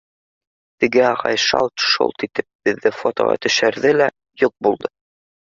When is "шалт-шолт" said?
1.43-2.25